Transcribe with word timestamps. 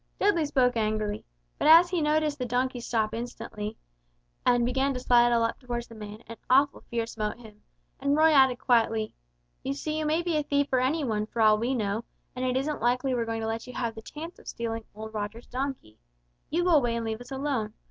Dudley 0.19 0.47
spoke 0.47 0.75
angrily, 0.77 1.23
but 1.59 1.67
as 1.67 1.91
he 1.91 2.01
noticed 2.01 2.39
the 2.39 2.45
donkey 2.47 2.79
stop 2.79 3.13
instantly, 3.13 3.77
and 4.43 4.65
begin 4.65 4.95
to 4.95 4.99
sidle 4.99 5.43
up 5.43 5.59
toward 5.59 5.83
the 5.83 5.93
man 5.93 6.23
an 6.25 6.37
awful 6.49 6.81
fear 6.89 7.05
smote 7.05 7.37
him, 7.37 7.61
and 7.99 8.15
Roy 8.17 8.31
added 8.31 8.57
quietly, 8.57 9.13
"You 9.61 9.75
see 9.75 9.99
you 9.99 10.07
may 10.07 10.23
be 10.23 10.37
a 10.37 10.41
thief 10.43 10.69
or 10.73 10.79
any 10.79 11.03
one, 11.03 11.27
for 11.27 11.39
all 11.39 11.59
we 11.59 11.75
know, 11.75 12.03
and 12.35 12.43
it 12.43 12.57
isn't 12.57 12.81
likely 12.81 13.13
we're 13.13 13.25
going 13.25 13.41
to 13.41 13.47
let 13.47 13.67
you 13.67 13.73
have 13.73 13.93
the 13.93 14.01
chance 14.01 14.39
of 14.39 14.47
stealing 14.47 14.85
old 14.95 15.13
Roger's 15.13 15.45
donkey. 15.45 15.99
You 16.49 16.63
go 16.63 16.71
away 16.71 16.95
and 16.95 17.05
leave 17.05 17.21
us 17.21 17.29
alone. 17.29 17.75